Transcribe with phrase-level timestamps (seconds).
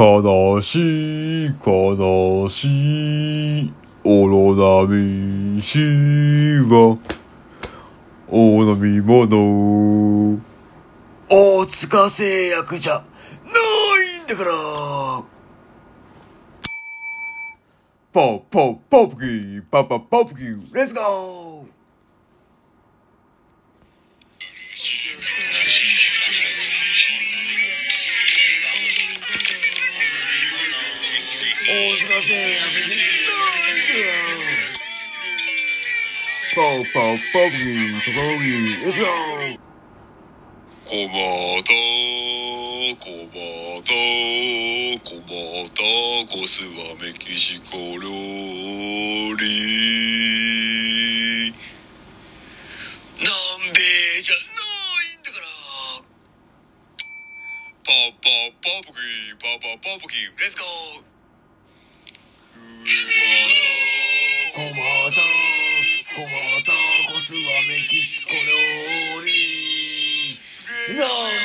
[0.00, 3.72] 悲しい、悲しい、
[4.04, 6.96] オロナミシは、
[8.28, 10.38] お飲み物。
[11.28, 13.00] 大塚製薬じゃな
[14.20, 14.52] いんだから
[18.12, 21.77] ポポポプキー、パパポプキー、レップキー、パパポプキー、レッツゴー
[40.88, 41.12] コバ
[41.62, 41.72] タ
[42.98, 43.34] コバ
[43.84, 43.92] タ
[45.04, 45.30] コバ
[45.74, 45.82] タ
[46.32, 48.08] コスはメキシコ料
[49.36, 49.44] 理
[53.18, 53.28] 南
[53.74, 53.78] 米
[54.22, 55.44] じゃないんだから
[57.84, 57.92] パ
[58.22, 58.28] パ
[58.62, 61.07] パプキーパパパプキーレッツゴー
[64.54, 64.76] コマ
[65.10, 65.22] タ
[66.16, 66.28] コマ
[66.64, 66.72] タ
[67.12, 69.28] コスはメキシコ料理。
[70.98, 71.37] なん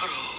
[0.00, 0.29] cabrón.